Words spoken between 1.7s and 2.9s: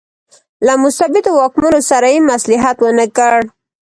سره یې مصلحت